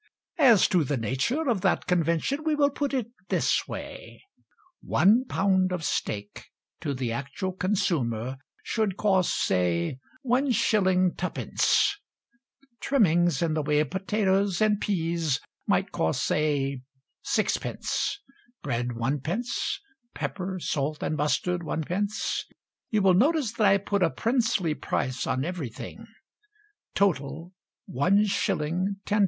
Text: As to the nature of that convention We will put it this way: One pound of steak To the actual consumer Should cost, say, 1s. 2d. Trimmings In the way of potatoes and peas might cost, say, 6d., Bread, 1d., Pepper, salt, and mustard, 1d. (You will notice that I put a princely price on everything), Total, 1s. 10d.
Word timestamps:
As 0.39 0.67
to 0.69 0.83
the 0.83 0.97
nature 0.97 1.47
of 1.47 1.61
that 1.61 1.85
convention 1.85 2.43
We 2.43 2.55
will 2.55 2.71
put 2.71 2.91
it 2.91 3.11
this 3.29 3.67
way: 3.67 4.23
One 4.81 5.25
pound 5.25 5.71
of 5.71 5.83
steak 5.83 6.45
To 6.79 6.95
the 6.95 7.11
actual 7.11 7.51
consumer 7.51 8.39
Should 8.63 8.97
cost, 8.97 9.31
say, 9.37 9.99
1s. 10.25 11.13
2d. 11.13 11.95
Trimmings 12.79 13.41
In 13.43 13.53
the 13.53 13.61
way 13.61 13.79
of 13.79 13.91
potatoes 13.91 14.59
and 14.59 14.81
peas 14.81 15.39
might 15.67 15.91
cost, 15.91 16.23
say, 16.25 16.81
6d., 17.23 18.15
Bread, 18.63 18.87
1d., 18.97 19.45
Pepper, 20.15 20.57
salt, 20.59 21.03
and 21.03 21.15
mustard, 21.15 21.61
1d. 21.61 22.41
(You 22.89 23.03
will 23.03 23.13
notice 23.13 23.53
that 23.53 23.67
I 23.67 23.77
put 23.77 24.01
a 24.01 24.09
princely 24.09 24.73
price 24.73 25.27
on 25.27 25.45
everything), 25.45 26.07
Total, 26.95 27.53
1s. 27.87 28.95
10d. 29.05 29.19